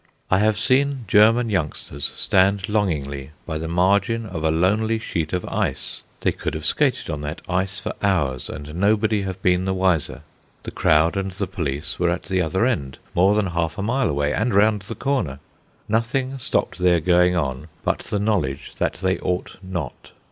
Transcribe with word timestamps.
I 0.31 0.39
have 0.39 0.57
seen 0.57 1.05
German 1.07 1.51
youngsters 1.51 2.05
stand 2.15 2.67
longingly 2.67 3.33
by 3.45 3.59
the 3.59 3.67
margin 3.67 4.25
of 4.25 4.43
a 4.43 4.49
lonely 4.49 4.97
sheet 4.97 5.31
of 5.31 5.45
ice. 5.45 6.01
They 6.21 6.31
could 6.31 6.55
have 6.55 6.65
skated 6.65 7.07
on 7.11 7.21
that 7.21 7.41
ice 7.47 7.77
for 7.77 7.93
hours, 8.01 8.49
and 8.49 8.73
nobody 8.73 9.21
have 9.21 9.39
been 9.43 9.65
the 9.65 9.75
wiser. 9.75 10.23
The 10.63 10.71
crowd 10.71 11.15
and 11.15 11.29
the 11.33 11.45
police 11.45 11.99
were 11.99 12.09
at 12.09 12.23
the 12.23 12.41
other 12.41 12.65
end, 12.65 12.97
more 13.13 13.35
than 13.35 13.45
half 13.45 13.77
a 13.77 13.83
mile 13.83 14.09
away, 14.09 14.33
and 14.33 14.55
round 14.55 14.81
the 14.81 14.95
corner. 14.95 15.37
Nothing 15.87 16.39
stopped 16.39 16.79
their 16.79 16.99
going 16.99 17.35
on 17.35 17.67
but 17.83 17.99
the 17.99 18.17
knowledge 18.17 18.73
that 18.79 18.93
they 19.03 19.19
ought 19.19 19.57
not. 19.61 20.13